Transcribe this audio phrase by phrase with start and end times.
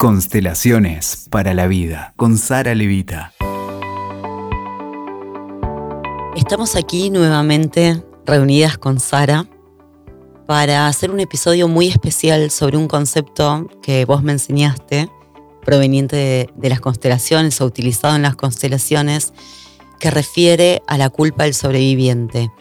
[0.00, 3.32] Constelaciones para la vida con Sara Levita.
[6.36, 9.48] Estamos aquí nuevamente reunidas con Sara
[10.46, 15.08] para hacer un episodio muy especial sobre un concepto que vos me enseñaste,
[15.64, 19.32] proveniente de, las constelaciones o utilizado en las constelaciones,
[19.98, 22.52] que refiere a la culpa del sobreviviente.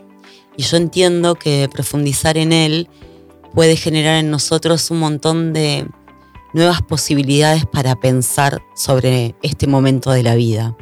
[0.58, 2.90] Y yo entiendo que profundizar en él
[3.54, 5.88] puede generar en nosotros un montón de
[6.58, 10.76] nuevas posibilidades para pensar sobre este momento de la vida.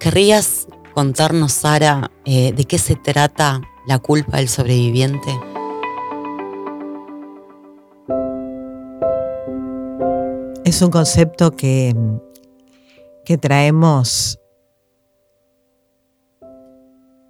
[0.00, 5.38] ¿Querrías contarnos, Sara, eh, de qué se trata la culpa del sobreviviente?
[10.64, 11.94] Es un concepto que,
[13.24, 14.40] que traemos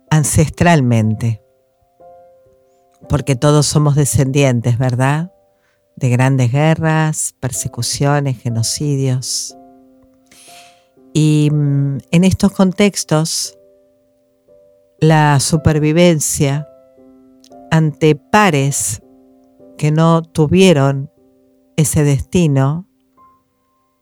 [0.08, 1.42] ancestralmente,
[3.08, 5.33] porque todos somos descendientes, ¿verdad?
[5.96, 9.56] De grandes guerras, persecuciones, genocidios.
[11.12, 13.58] Y mm, en estos contextos,
[15.00, 16.69] la supervivencia
[17.70, 19.02] ante pares
[19.77, 21.11] que no tuvieron
[21.77, 22.86] ese destino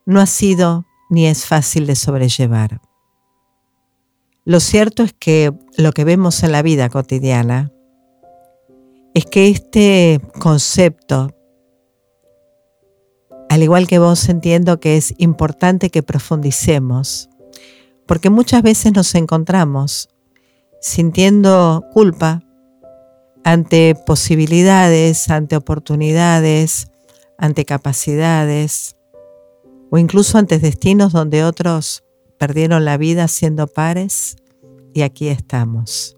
[0.06, 2.80] no ha sido ni es fácil de sobrellevar.
[4.44, 7.72] Lo cierto es que lo que vemos en la vida cotidiana
[9.14, 11.33] es que este concepto
[13.54, 17.30] al igual que vos entiendo que es importante que profundicemos,
[18.04, 20.08] porque muchas veces nos encontramos
[20.80, 22.42] sintiendo culpa
[23.44, 26.88] ante posibilidades, ante oportunidades,
[27.38, 28.96] ante capacidades
[29.88, 32.02] o incluso ante destinos donde otros
[32.40, 34.34] perdieron la vida siendo pares
[34.94, 36.16] y aquí estamos.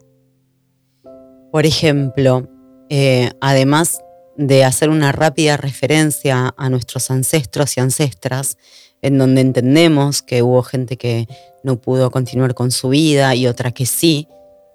[1.52, 2.48] Por ejemplo,
[2.88, 4.00] eh, además
[4.36, 8.56] de hacer una rápida referencia a nuestros ancestros y ancestras,
[9.02, 11.26] en donde entendemos que hubo gente que
[11.62, 14.28] no pudo continuar con su vida y otra que sí,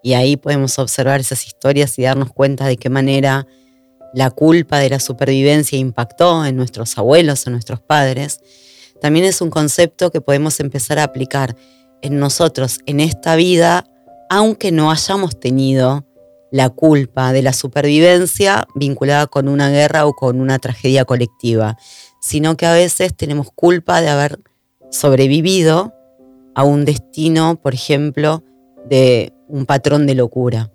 [0.03, 3.45] y ahí podemos observar esas historias y darnos cuenta de qué manera
[4.13, 8.41] la culpa de la supervivencia impactó en nuestros abuelos, en nuestros padres,
[9.01, 11.55] también es un concepto que podemos empezar a aplicar
[12.01, 13.85] en nosotros en esta vida,
[14.29, 16.05] aunque no hayamos tenido
[16.51, 21.77] la culpa de la supervivencia vinculada con una guerra o con una tragedia colectiva,
[22.19, 24.39] sino que a veces tenemos culpa de haber
[24.91, 25.93] sobrevivido
[26.53, 28.43] a un destino, por ejemplo,
[28.87, 30.71] de un patrón de locura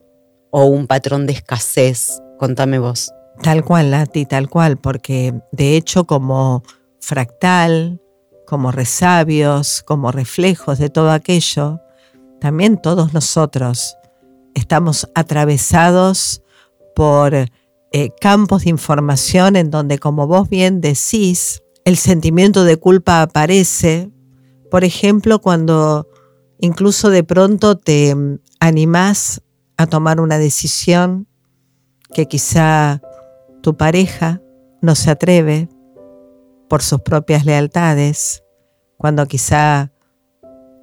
[0.50, 2.22] o un patrón de escasez.
[2.38, 3.12] Contame vos.
[3.43, 6.62] Tal cual, Lati, tal cual, porque de hecho como
[7.00, 8.00] fractal,
[8.47, 11.81] como resabios, como reflejos de todo aquello,
[12.41, 13.97] también todos nosotros
[14.56, 16.43] estamos atravesados
[16.94, 17.49] por eh,
[18.21, 24.11] campos de información en donde, como vos bien decís, el sentimiento de culpa aparece,
[24.71, 26.09] por ejemplo, cuando
[26.59, 29.43] incluso de pronto te mm, animás
[29.77, 31.28] a tomar una decisión
[32.15, 33.03] que quizá
[33.61, 34.41] tu pareja
[34.81, 35.69] no se atreve
[36.69, 38.43] por sus propias lealtades,
[38.97, 39.93] cuando quizá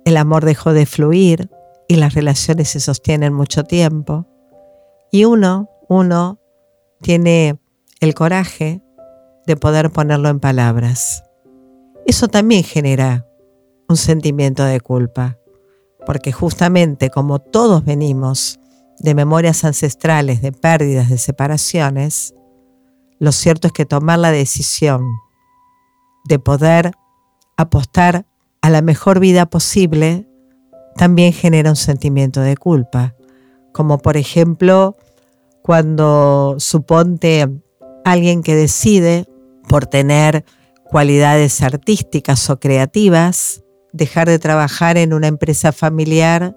[0.06, 1.50] el amor dejó de fluir,
[1.88, 4.28] y las relaciones se sostienen mucho tiempo.
[5.12, 6.40] Y uno, uno
[7.02, 7.60] tiene
[8.00, 8.82] el coraje
[9.46, 11.24] de poder ponerlo en palabras.
[12.06, 13.26] Eso también genera
[13.88, 15.38] un sentimiento de culpa,
[16.06, 18.60] porque justamente como todos venimos
[19.00, 22.34] de memorias ancestrales, de pérdidas, de separaciones,
[23.20, 25.06] lo cierto es que tomar la decisión
[26.26, 26.92] de poder
[27.58, 28.26] apostar
[28.62, 30.28] a la mejor vida posible
[30.96, 33.16] también genera un sentimiento de culpa,
[33.72, 34.98] como por ejemplo
[35.62, 37.50] cuando suponte
[38.04, 39.26] alguien que decide
[39.68, 40.44] por tener
[40.84, 46.56] cualidades artísticas o creativas, dejar de trabajar en una empresa familiar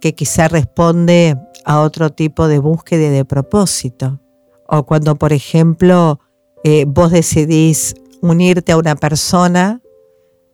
[0.00, 4.20] que quizá responde a otro tipo de búsqueda de propósito.
[4.68, 6.20] O cuando, por ejemplo,
[6.64, 9.80] eh, vos decidís unirte a una persona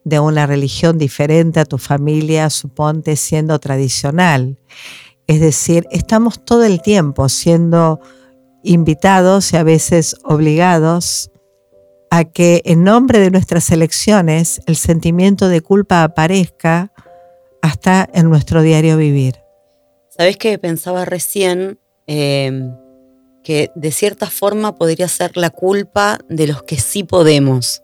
[0.05, 4.59] de una religión diferente a tu familia, suponte siendo tradicional.
[5.27, 8.01] Es decir, estamos todo el tiempo siendo
[8.63, 11.31] invitados y a veces obligados
[12.11, 16.93] a que en nombre de nuestras elecciones el sentimiento de culpa aparezca
[17.63, 19.39] hasta en nuestro diario vivir.
[20.11, 22.77] ¿Sabes que pensaba recién em,
[23.43, 27.83] que de cierta forma podría ser la culpa de los que sí podemos?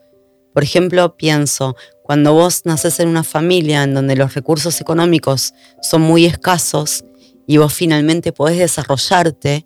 [0.59, 6.03] Por ejemplo, pienso, cuando vos naces en una familia en donde los recursos económicos son
[6.03, 7.05] muy escasos
[7.47, 9.65] y vos finalmente podés desarrollarte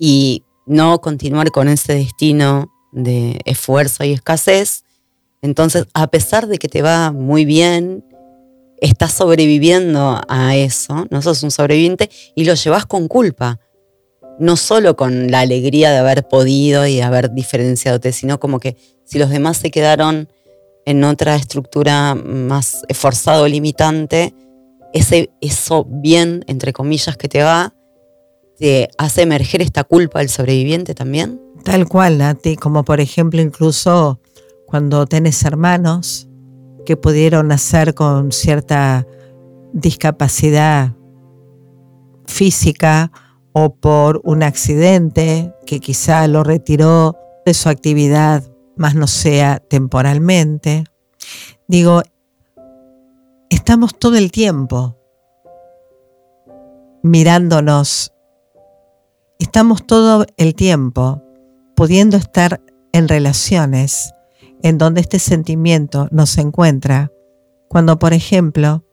[0.00, 4.82] y no continuar con ese destino de esfuerzo y escasez,
[5.42, 8.04] Entonces, a pesar de que te va muy bien,
[8.80, 13.60] estás sobreviviendo a eso, no sos un sobreviviente y lo llevas con culpa.
[14.38, 18.76] No solo con la alegría de haber podido y de haber diferenciado, sino como que
[19.04, 20.28] si los demás se quedaron
[20.84, 24.34] en otra estructura más esforzado limitante,
[24.92, 27.74] ese, eso bien, entre comillas, que te va,
[28.58, 31.40] te hace emerger esta culpa del sobreviviente también.
[31.64, 34.20] Tal cual, Nati, como por ejemplo incluso
[34.66, 36.28] cuando tenés hermanos
[36.84, 39.06] que pudieron nacer con cierta
[39.72, 40.94] discapacidad
[42.26, 43.10] física
[43.58, 47.16] o por un accidente que quizá lo retiró
[47.46, 48.42] de su actividad,
[48.76, 50.84] más no sea temporalmente.
[51.66, 52.02] Digo,
[53.48, 54.98] estamos todo el tiempo
[57.02, 58.12] mirándonos,
[59.38, 61.22] estamos todo el tiempo
[61.76, 62.60] pudiendo estar
[62.92, 64.12] en relaciones
[64.62, 67.10] en donde este sentimiento nos encuentra
[67.68, 68.84] cuando, por ejemplo,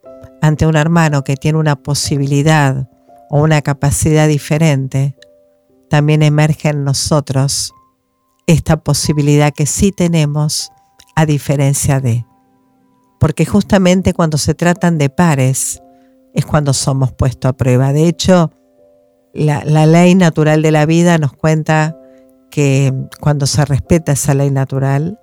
[0.41, 2.87] ante un hermano que tiene una posibilidad
[3.35, 5.15] o una capacidad diferente,
[5.89, 7.73] también emerge en nosotros
[8.45, 10.71] esta posibilidad que sí tenemos
[11.15, 12.27] a diferencia de.
[13.19, 15.81] Porque justamente cuando se tratan de pares
[16.35, 17.91] es cuando somos puestos a prueba.
[17.91, 18.51] De hecho,
[19.33, 21.97] la, la ley natural de la vida nos cuenta
[22.51, 25.19] que cuando se respeta esa ley natural,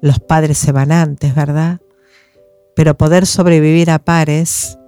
[0.00, 1.78] los padres se van antes, ¿verdad?
[2.74, 4.78] Pero poder sobrevivir a pares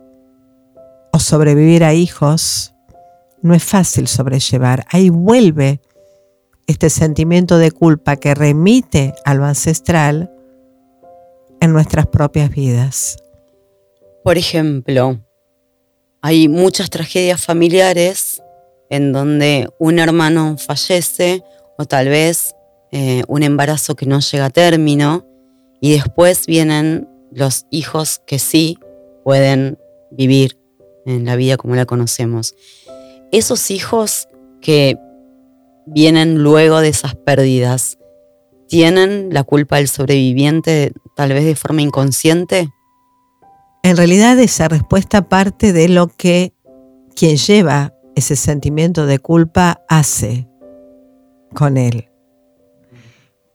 [1.13, 2.75] o sobrevivir a hijos
[3.43, 4.87] no es fácil sobrellevar.
[4.91, 5.81] Ahí vuelve
[6.67, 10.31] este sentimiento de culpa que remite a lo ancestral
[11.61, 13.17] en nuestras propias vidas.
[14.25, 15.21] Por ejemplo,
[16.23, 18.43] hay muchas tragedias familiares
[18.89, 21.43] en donde un hermano fallece
[21.77, 22.55] o tal vez
[22.93, 25.27] eh, un embarazo que no llega a término
[25.81, 28.79] y después vienen los hijos que sí
[29.25, 29.79] pueden
[30.11, 30.62] vivir
[31.07, 32.55] en la vida como la conocemos.
[33.31, 34.29] Esos hijos
[34.61, 34.97] que
[35.87, 37.99] vienen luego de esas pérdidas,
[38.69, 42.69] ¿tienen la culpa del sobreviviente tal vez de forma inconsciente?
[43.83, 46.55] En realidad esa respuesta parte de lo que
[47.17, 50.49] quien lleva ese sentimiento de culpa hace
[51.55, 52.09] con él.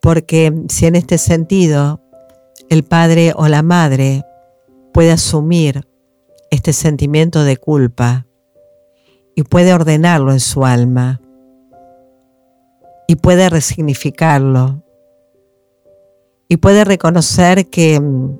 [0.00, 2.00] Porque si en este sentido
[2.68, 4.24] el padre o la madre
[4.92, 5.88] puede asumir
[6.50, 8.26] este sentimiento de culpa
[9.34, 11.20] y puede ordenarlo en su alma
[13.06, 14.82] y puede resignificarlo
[16.48, 18.38] y puede reconocer que mm,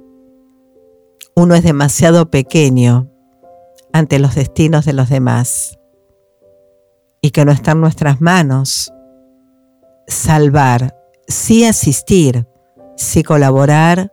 [1.37, 3.11] uno es demasiado pequeño
[3.93, 5.79] ante los destinos de los demás
[7.21, 8.93] y que no está en nuestras manos
[10.07, 10.95] salvar
[11.29, 12.47] sí asistir,
[12.97, 14.13] sí colaborar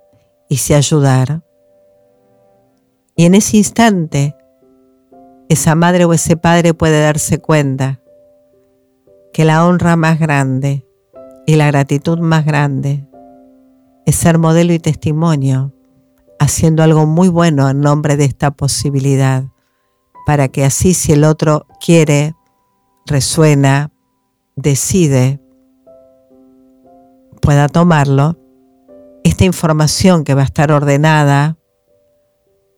[0.49, 1.41] y sí ayudar.
[3.15, 4.35] Y en ese instante,
[5.47, 8.01] esa madre o ese padre puede darse cuenta
[9.31, 10.85] que la honra más grande
[11.45, 13.07] y la gratitud más grande
[14.05, 15.73] es ser modelo y testimonio,
[16.39, 19.45] haciendo algo muy bueno en nombre de esta posibilidad,
[20.25, 22.35] para que así si el otro quiere,
[23.05, 23.91] resuena,
[24.55, 25.39] decide,
[27.41, 28.37] pueda tomarlo,
[29.23, 31.57] esta información que va a estar ordenada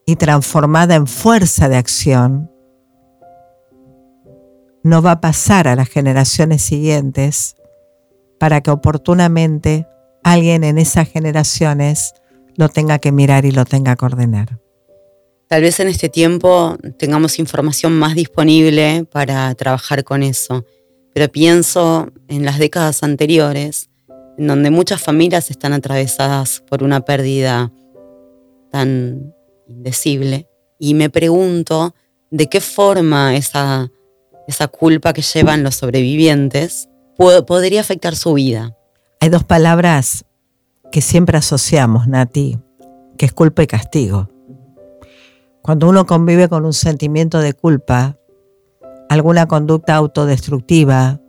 [0.08, 2.50] y transformada en fuerza de acción,
[4.82, 7.58] no va a pasar a las generaciones siguientes
[8.40, 9.86] para que oportunamente
[10.24, 12.14] alguien en esas generaciones
[12.56, 14.60] lo tenga que mirar y lo tenga que ordenar.
[15.50, 20.66] Tal vez en este tiempo tengamos información más disponible para trabajar con eso,
[21.14, 23.90] pero pienso en las décadas anteriores
[24.38, 27.74] en donde muchas familias están atravesadas por una pérdida
[28.72, 29.34] tan
[29.68, 30.48] indecible.
[30.80, 31.94] Y me pregunto
[32.32, 33.92] de qué forma esa,
[34.48, 38.76] esa culpa que llevan los sobrevivientes podría afectar su vida.
[39.20, 40.26] Hay dos palabras
[40.92, 42.60] que siempre asociamos, Nati,
[43.18, 44.30] que es culpa y castigo.
[45.62, 48.18] Cuando uno convive con un sentimiento de culpa,
[49.10, 51.20] alguna conducta autodestructiva,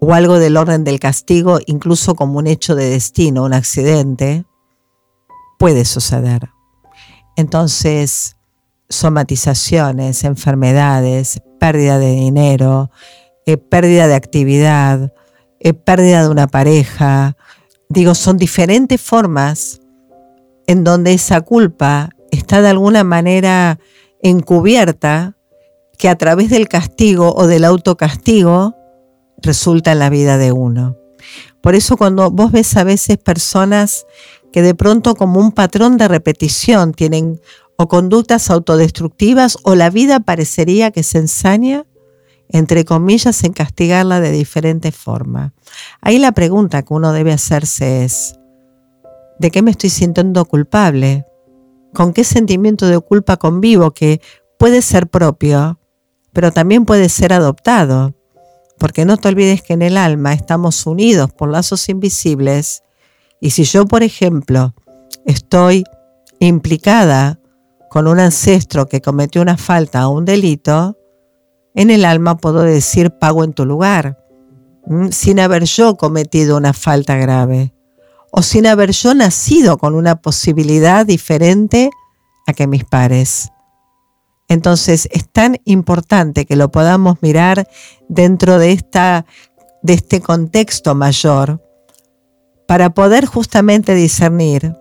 [0.00, 4.44] o algo del orden del castigo, incluso como un hecho de destino, un accidente,
[5.58, 6.50] puede suceder.
[7.36, 8.36] Entonces,
[8.88, 12.90] somatizaciones, enfermedades, pérdida de dinero,
[13.46, 15.12] eh, pérdida de actividad,
[15.60, 17.36] eh, pérdida de una pareja,
[17.88, 19.80] digo, son diferentes formas
[20.66, 23.78] en donde esa culpa está de alguna manera
[24.22, 25.36] encubierta
[25.98, 28.74] que a través del castigo o del autocastigo
[29.42, 30.96] resulta en la vida de uno.
[31.60, 34.06] Por eso cuando vos ves a veces personas
[34.54, 37.40] que de pronto como un patrón de repetición tienen
[37.76, 41.86] o conductas autodestructivas o la vida parecería que se ensaña,
[42.48, 45.54] entre comillas, en castigarla de diferente forma.
[46.00, 48.36] Ahí la pregunta que uno debe hacerse es,
[49.40, 51.26] ¿de qué me estoy sintiendo culpable?
[51.92, 54.20] ¿Con qué sentimiento de culpa convivo que
[54.56, 55.80] puede ser propio,
[56.32, 58.14] pero también puede ser adoptado?
[58.78, 62.83] Porque no te olvides que en el alma estamos unidos por lazos invisibles
[63.44, 64.74] y si yo, por ejemplo,
[65.26, 65.84] estoy
[66.38, 67.38] implicada
[67.90, 70.96] con un ancestro que cometió una falta o un delito,
[71.74, 74.18] en el alma puedo decir pago en tu lugar,
[75.10, 77.74] sin haber yo cometido una falta grave
[78.30, 81.90] o sin haber yo nacido con una posibilidad diferente
[82.46, 83.50] a que mis pares.
[84.48, 87.68] Entonces es tan importante que lo podamos mirar
[88.08, 89.26] dentro de, esta,
[89.82, 91.60] de este contexto mayor
[92.66, 94.74] para poder justamente discernir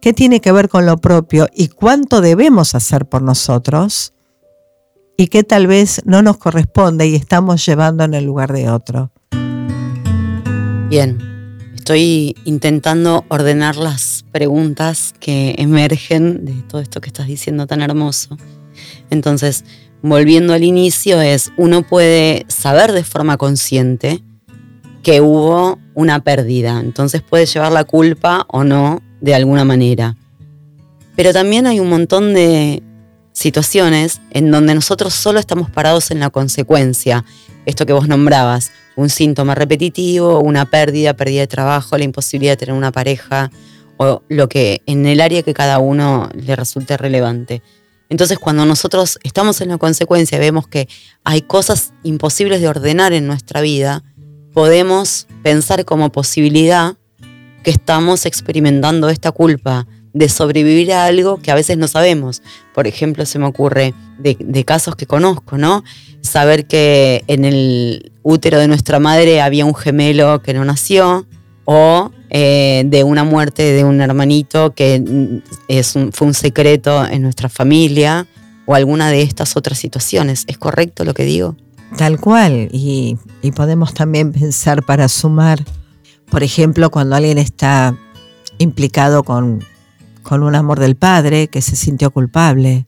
[0.00, 4.12] qué tiene que ver con lo propio y cuánto debemos hacer por nosotros
[5.16, 9.10] y qué tal vez no nos corresponde y estamos llevando en el lugar de otro.
[10.88, 11.18] Bien,
[11.74, 18.36] estoy intentando ordenar las preguntas que emergen de todo esto que estás diciendo tan hermoso.
[19.10, 19.64] Entonces,
[20.02, 24.22] volviendo al inicio, es uno puede saber de forma consciente
[25.06, 30.16] que hubo una pérdida, entonces puede llevar la culpa o no de alguna manera.
[31.14, 32.82] Pero también hay un montón de
[33.30, 37.24] situaciones en donde nosotros solo estamos parados en la consecuencia,
[37.66, 42.56] esto que vos nombrabas, un síntoma repetitivo, una pérdida, pérdida de trabajo, la imposibilidad de
[42.56, 43.52] tener una pareja
[43.98, 47.62] o lo que en el área que cada uno le resulte relevante.
[48.08, 50.88] Entonces cuando nosotros estamos en la consecuencia, vemos que
[51.22, 54.02] hay cosas imposibles de ordenar en nuestra vida,
[54.56, 56.94] podemos pensar como posibilidad
[57.62, 62.40] que estamos experimentando esta culpa de sobrevivir a algo que a veces no sabemos.
[62.74, 65.84] Por ejemplo, se me ocurre de, casos que conozco, ¿no?
[66.22, 71.26] Saber que en el útero de nuestra madre había un gemelo que no nació,
[71.66, 77.20] o eh, de una muerte de un hermanito que mm, es fue un secreto en
[77.20, 78.26] nuestra familia
[78.64, 80.44] o alguna de estas otras situaciones.
[80.46, 81.56] ¿Es correcto lo que digo?
[81.96, 83.16] Tal cual, y,
[83.54, 85.64] podemos también pensar para sumar,
[86.30, 87.96] por ejemplo, cuando alguien está
[88.58, 89.64] implicado con,
[90.28, 92.86] un amor del padre que se sintió culpable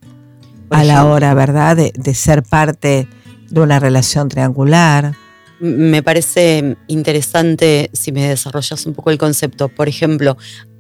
[0.71, 3.09] a la hora, ¿verdad?, de ser parte
[3.49, 5.15] de una relación triangular
[5.61, 9.69] me parece interesante si me desarrollas un poco el concepto.
[9.69, 10.37] Por ejemplo,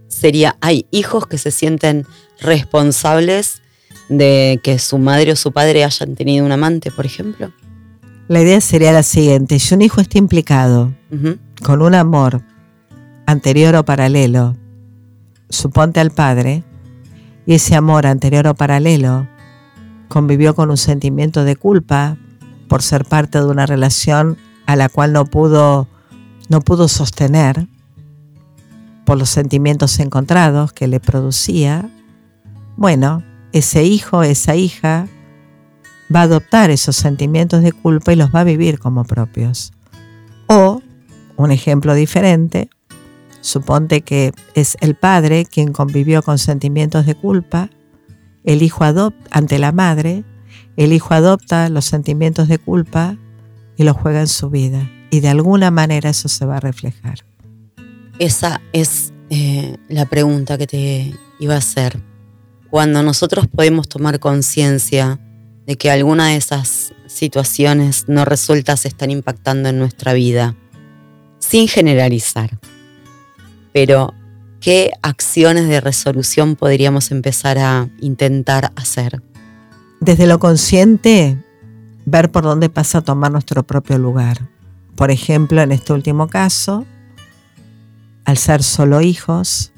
[0.08, 2.06] sería, hay hijos que se sienten
[2.40, 3.60] responsables
[4.08, 7.52] de que su madre o su padre hayan tenido un amante, por ejemplo.
[8.28, 10.92] La idea sería la siguiente, si un hijo está implicado
[11.64, 12.42] con un amor
[13.24, 14.54] anterior o paralelo,
[15.48, 16.62] suponte al padre,
[17.46, 19.26] y ese amor anterior o paralelo
[20.08, 22.18] convivió con un sentimiento de culpa
[22.68, 25.88] por ser parte de una relación a la cual no pudo,
[26.50, 27.66] no pudo sostener
[29.06, 31.88] por los sentimientos encontrados que le producía,
[32.76, 35.08] bueno, ese hijo, esa hija,
[36.14, 39.72] va a adoptar esos sentimientos de culpa y los va a vivir como propios.
[40.46, 40.82] O,
[41.36, 42.70] un ejemplo diferente,
[43.40, 47.70] suponte que es el padre quien convivió con sentimientos de culpa,
[48.44, 50.24] el hijo adopta ante la madre,
[50.76, 53.16] el hijo adopta los sentimientos de culpa
[53.76, 54.90] y lo juega en su vida.
[55.10, 57.24] Y de alguna manera eso se va a reflejar.
[58.18, 62.02] Esa es eh, la pregunta que te iba a hacer.
[62.70, 65.18] Cuando nosotros podemos tomar conciencia
[65.68, 70.56] de que alguna de esas situaciones no resueltas están impactando en nuestra vida,
[71.40, 72.58] sin generalizar,
[73.74, 74.14] pero
[74.62, 79.22] ¿qué acciones de resolución podríamos empezar a intentar hacer?
[80.00, 81.36] Desde lo consciente,
[82.06, 84.48] ver por dónde pasa a tomar nuestro propio lugar.
[84.96, 86.86] Por ejemplo, en este último caso,
[88.24, 89.72] al ser solo hijos,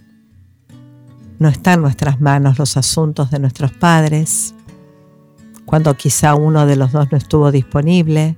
[1.41, 4.55] no están en nuestras manos los asuntos de nuestros padres,
[5.71, 8.37] cuando quizá uno de los dos no estuvo disponible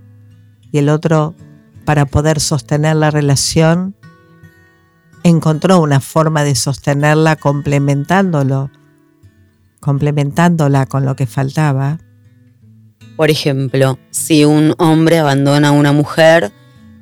[0.70, 1.34] y el otro,
[1.84, 3.96] para poder sostener la relación,
[5.24, 8.70] encontró una forma de sostenerla complementándolo,
[9.80, 11.98] complementándola con lo que faltaba
[13.16, 16.52] por ejemplo, si un hombre abandona a una mujer,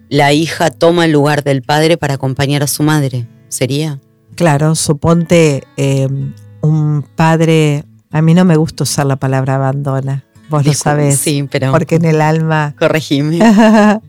[0.09, 3.29] la hija toma el lugar del padre para acompañar a su madre.
[3.49, 4.01] ¿Sería?
[4.35, 10.67] Claro, suponte em, un padre, a mí no me gusta usar la palabra abandona, vos
[10.67, 11.19] lo sabés.
[11.19, 11.71] Sí, pero...
[11.71, 12.75] Porque en el alma...
[12.79, 13.39] Corregime.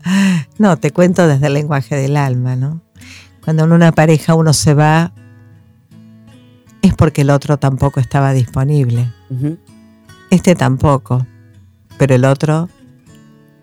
[0.58, 2.80] no, te cuento desde el lenguaje del alma, ¿no?
[3.44, 5.12] Cuando en una pareja uno se va,
[6.82, 9.12] es porque el otro tampoco estaba disponible.
[10.30, 11.26] Este tampoco,
[11.98, 12.68] pero el otro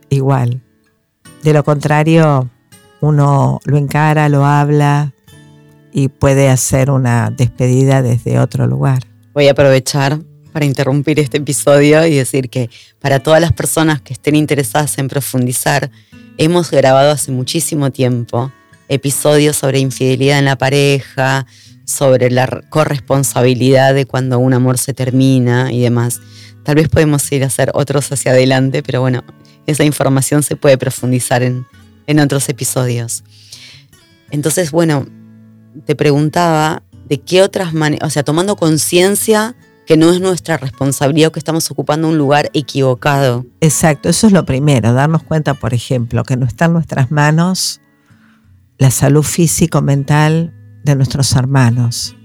[0.10, 0.62] igual.
[1.43, 2.50] De lo contrario,
[3.01, 5.13] uno lo encara, lo habla
[5.91, 9.08] y puede hacer una despedida desde otro lugar.
[9.39, 10.19] Voy a aprovechar
[10.51, 12.69] para interrumpir este episodio y decir que
[13.00, 15.89] para todas las personas que estén interesadas en profundizar,
[16.38, 18.51] hemos grabado hace muchísimo tiempo
[18.89, 21.46] episodios sobre infidelidad en la pareja,
[21.86, 26.19] sobre la corresponsabilidad de cuando un amor se termina y demás.
[26.65, 29.24] Tal vez podemos ir a hacer otros hacia adelante, pero bueno,
[29.67, 31.65] esa información se puede profundizar en,
[32.08, 33.24] en otros episodios.
[34.31, 35.08] Entonces, bueno,
[35.86, 41.29] te preguntaba de qué otras maneras, o sea, tomando conciencia que no es nuestra responsabilidad
[41.29, 43.45] o que estamos ocupando un lugar equivocado.
[43.59, 47.81] Exacto, eso es lo primero, darnos cuenta, por ejemplo, que no está en nuestras manos
[48.77, 52.15] la salud físico-mental de nuestros hermanos,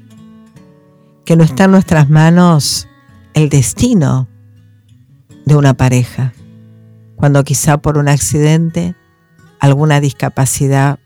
[1.25, 2.87] que no está en nuestras manos
[3.33, 4.29] el destino
[5.47, 6.35] de una pareja,
[7.17, 8.95] cuando quizá por un accidente
[9.59, 10.99] alguna discapacidad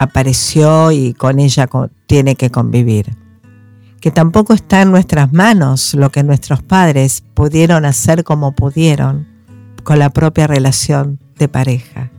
[0.00, 1.68] apareció y con ella
[2.06, 3.16] tiene que convivir.
[4.00, 9.28] Que tampoco está en nuestras manos lo que nuestros padres pudieron hacer como pudieron
[9.84, 12.10] con la propia relación de pareja.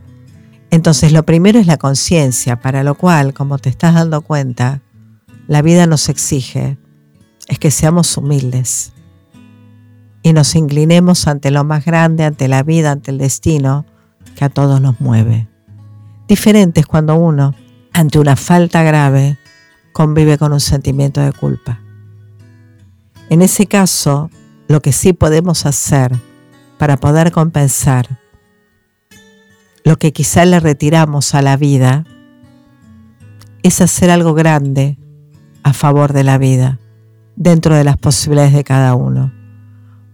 [0.70, 4.80] Entonces lo primero es la conciencia, para lo cual, como te estás dando cuenta,
[5.48, 6.78] la vida nos exige
[7.48, 8.92] es que seamos humildes
[10.22, 13.84] y nos inclinemos ante lo más grande, ante la vida, ante el destino
[14.36, 15.48] que a todos nos mueve.
[16.28, 17.56] Diferente es cuando uno,
[17.92, 19.38] ante una falta grave,
[19.92, 21.80] convive con un sentimiento de culpa.
[23.28, 24.30] En ese caso,
[24.68, 26.12] lo que sí podemos hacer
[26.78, 28.20] para poder compensar
[29.84, 32.04] lo que quizá le retiramos a la vida
[33.62, 34.98] es hacer algo grande
[35.62, 36.78] a favor de la vida,
[37.36, 39.32] dentro de las posibilidades de cada uno.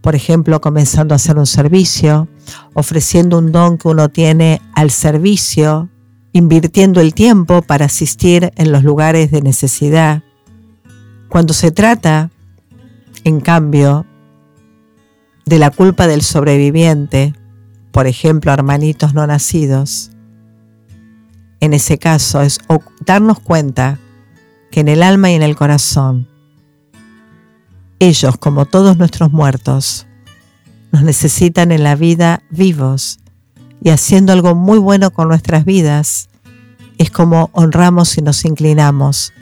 [0.01, 2.29] Por ejemplo, comenzando a hacer un servicio,
[2.75, 5.89] ofreciendo un don que uno tiene al servicio,
[6.33, 10.23] invirtiendo el tiempo para asistir en los lugares de necesidad.
[11.29, 12.31] Cuando se trata,
[13.25, 14.07] en cambio,
[15.47, 17.35] de la culpa del sobreviviente,
[17.93, 20.11] por ejemplo, hermanitos no nacidos,
[21.61, 22.61] en ese caso es
[23.05, 23.99] darnos cuenta
[24.71, 26.29] que en el alma y en el corazón,
[27.99, 30.07] ellos, como todos nuestros muertos,
[30.93, 33.19] nos necesitan en la vida vivos
[33.83, 36.29] y haciendo algo muy bueno con nuestras vidas,
[36.99, 39.33] es como honramos y nos inclinamos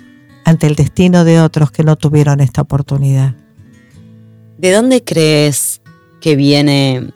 [0.45, 3.35] ante el destino de otros que no tuvieron esta oportunidad.
[4.59, 5.81] ¿De dónde crees
[6.21, 7.13] que vienen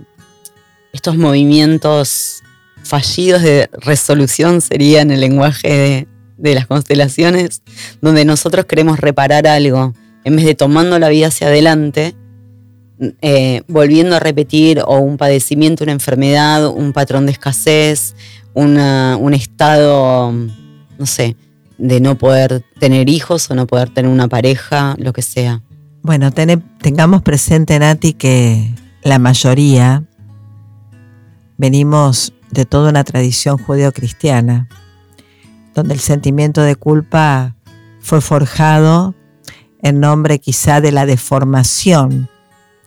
[0.92, 2.42] estos movimientos
[2.82, 6.06] fallidos de resolución, sería en el lenguaje
[6.36, 7.62] de, las constelaciones,
[8.00, 12.14] donde nosotros queremos reparar algo, en vez de tomando la vida hacia adelante,
[13.22, 18.14] eh, volviendo a repetir o un padecimiento, una enfermedad, un patrón de escasez,
[18.52, 21.36] un estado, no sé,
[21.78, 25.62] de no poder tener hijos o no poder tener una pareja, lo que sea.
[26.02, 30.04] Bueno, tengamos presente, Nati, que la mayoría
[31.56, 34.68] venimos de toda una tradición judeocristiana,
[35.74, 37.54] donde el sentimiento de culpa
[38.00, 39.14] fue forjado
[39.82, 42.28] en nombre quizá de la deformación,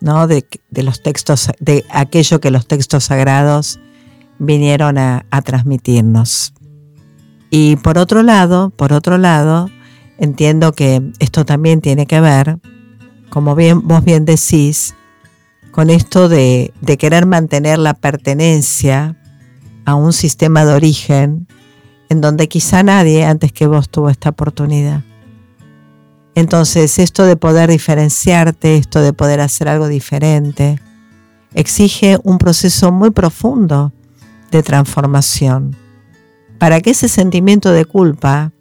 [0.03, 0.27] ¿no?
[0.27, 3.79] de, de los textos, de aquello que los textos sagrados
[4.37, 6.53] vinieron a, transmitirnos.
[7.49, 9.69] Y por otro lado, por otro lado,
[10.17, 12.59] entiendo que esto también tiene que ver,
[13.29, 14.93] como bien, vos bien decís,
[15.71, 19.17] con esto de, de querer mantener la pertenencia
[19.85, 21.47] a un sistema de origen
[22.09, 25.01] en donde quizá nadie antes que vos tuvo esta oportunidad.
[26.35, 30.79] Entonces, esto de poder diferenciarte, esto de poder hacer algo diferente,
[31.53, 33.93] exige un proceso muy profundo
[34.51, 35.75] de transformación.
[36.57, 38.51] Para que ese sentimiento de culpa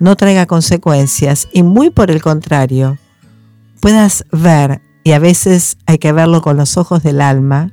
[0.00, 2.98] no traiga consecuencias y muy por el contrario,
[3.80, 7.72] puedas ver, y a veces hay que verlo con los ojos del alma,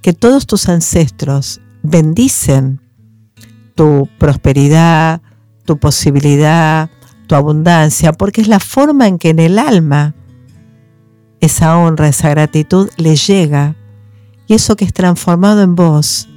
[0.00, 2.80] que todos tus ancestros bendicen
[3.74, 5.20] tu prosperidad,
[5.64, 6.90] tu posibilidad,
[7.36, 10.14] abundancia, porque es la forma en que en el alma
[11.40, 13.76] esa honra, esa gratitud le llega
[14.46, 16.28] y eso que es transformado en vos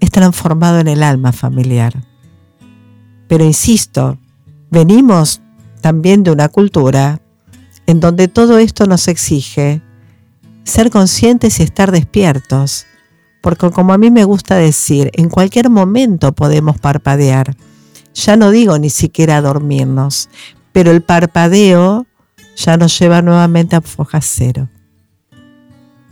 [0.00, 2.04] es transformado en el alma familiar.
[3.26, 4.18] Pero insisto,
[4.70, 5.40] venimos
[5.80, 7.20] también de una cultura
[7.86, 9.82] en donde todo esto nos exige
[10.64, 12.86] ser conscientes y estar despiertos,
[13.42, 17.56] porque como a mí me gusta decir, en cualquier momento podemos parpadear,
[18.18, 20.28] ya no digo ni siquiera dormirnos,
[20.72, 22.06] pero el parpadeo
[22.56, 24.68] ya nos lleva nuevamente a foja cero.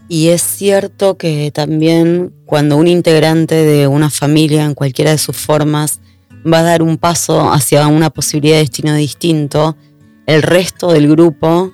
[0.09, 5.37] Y es cierto que también cuando un integrante de una familia, en cualquiera de sus
[5.37, 6.01] formas,
[6.47, 9.77] va a dar un paso hacia una posibilidad de destino distinto,
[10.27, 11.73] el resto del grupo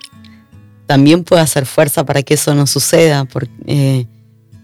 [0.86, 3.26] también puede hacer fuerza para que eso no suceda,
[3.66, 4.06] eh,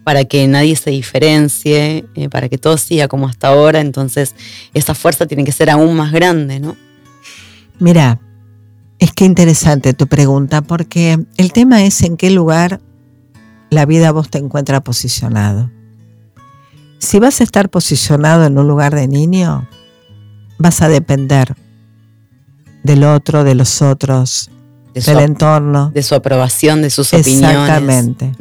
[0.09, 3.81] para que nadie se diferencie, eh, para que todo siga como hasta ahora.
[3.81, 4.35] Entonces,
[4.73, 6.79] esa fuerza tiene que ser aún más grande, ¿no?
[7.79, 8.19] Mira,
[9.01, 12.81] es que interesante tu pregunta, porque el tema es en qué lugar
[13.69, 15.71] la vida vos te encuentra posicionado.
[17.01, 19.69] Si vas a estar posicionado en un lugar de niño,
[20.57, 21.55] vas a depender
[22.83, 24.51] del otro, de los otros,
[24.95, 25.91] del entorno.
[25.91, 27.51] De su aprobación, de sus opiniones.
[27.51, 28.33] Exactamente.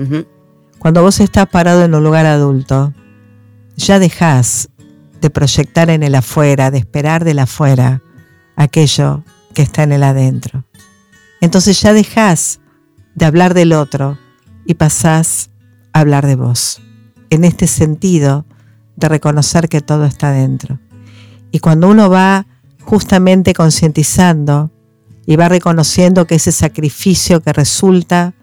[0.79, 2.93] Cuando vos estás parado en un lugar adulto,
[3.75, 4.69] ya dejás
[5.21, 8.01] de proyectar en el afuera, de esperar del afuera
[8.55, 10.65] aquello que está en el adentro.
[11.41, 12.59] Entonces ya dejás
[13.15, 14.17] de hablar del otro
[14.65, 15.49] y pasás
[15.93, 16.81] a hablar de vos.
[17.29, 18.45] En este sentido
[18.95, 20.79] de reconocer que todo está dentro.
[21.51, 22.45] Y cuando uno va
[22.81, 24.71] justamente concientizando
[25.25, 28.33] y va reconociendo que ese sacrificio que resulta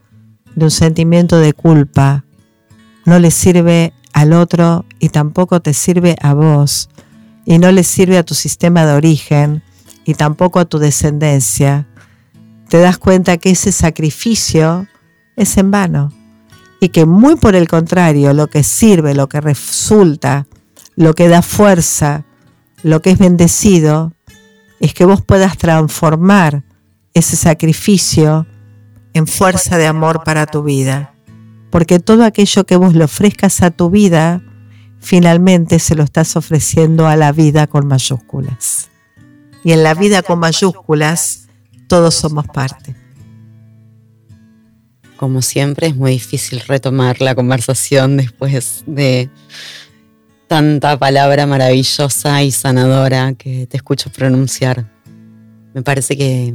[0.55, 2.24] de un sentimiento de culpa
[3.05, 6.89] no le sirve al otro y tampoco te sirve a vos
[7.45, 9.63] y no le sirve a tu sistema de origen
[10.05, 11.87] y tampoco a tu descendencia,
[12.69, 14.87] te das cuenta que ese sacrificio
[15.37, 16.13] es en vano
[16.81, 20.47] y que muy por el contrario, lo que sirve, lo que resulta,
[20.97, 22.25] lo que da fuerza,
[22.83, 24.13] lo que es bendecido,
[24.81, 26.65] es que vos puedas transformar
[27.15, 28.47] ese sacrificio
[29.15, 31.14] en fuerza de amor para tu vida.
[31.75, 34.41] Porque todo aquello que vos le ofrezcas a tu vida,
[35.01, 38.91] finalmente se lo estás ofreciendo a la vida con mayúsculas.
[39.65, 41.49] Y en la vida con mayúsculas,
[41.89, 42.95] todos somos parte.
[45.17, 49.29] Como siempre, es muy difícil retomar la conversación después de
[50.47, 54.89] tanta palabra maravillosa y sanadora que te escucho pronunciar.
[55.75, 56.55] Me parece que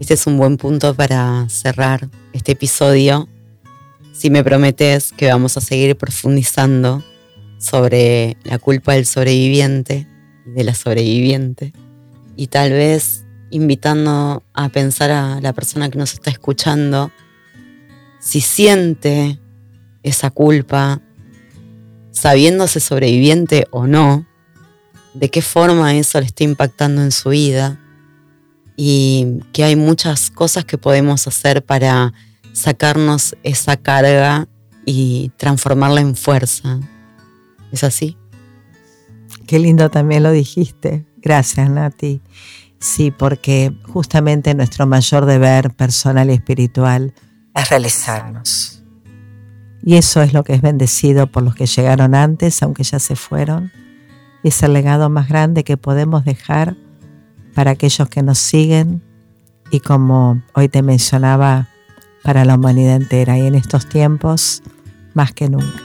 [0.00, 3.26] este es un buen punto para cerrar este episodio.
[4.20, 7.02] Si me prometes que vamos a seguir profundizando
[7.56, 10.06] sobre la culpa del sobreviviente
[10.44, 11.72] y de la sobreviviente.
[12.36, 17.10] Y tal vez invitando a pensar a la persona que nos está escuchando
[18.18, 19.40] si siente
[20.02, 21.00] esa culpa,
[22.10, 24.26] sabiéndose sobreviviente o no,
[25.14, 27.80] de qué forma eso le está impactando en su vida.
[28.76, 32.12] Y que hay muchas cosas que podemos hacer para
[32.52, 34.48] sacarnos esa carga
[34.84, 36.80] y transformarla en fuerza.
[37.72, 38.16] ¿Es así?
[39.46, 41.06] Qué lindo también lo dijiste.
[41.18, 42.20] Gracias, Nati.
[42.78, 47.14] Sí, porque justamente nuestro mayor deber personal y espiritual
[47.54, 48.82] es realizarnos.
[49.82, 53.16] Y eso es lo que es bendecido por los que llegaron antes, aunque ya se
[53.16, 53.72] fueron.
[54.42, 56.76] Y es el legado más grande que podemos dejar
[57.54, 59.02] para aquellos que nos siguen
[59.70, 61.68] y como hoy te mencionaba,
[62.22, 64.62] para la humanidad entera y en estos tiempos
[65.14, 65.82] más que nunca.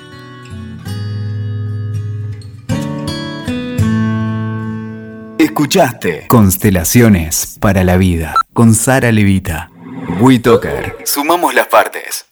[5.40, 9.72] Escuchaste Constelaciones para la Vida con Sara Levita.
[10.20, 10.98] WeToker.
[11.06, 12.26] Sumamos las partes.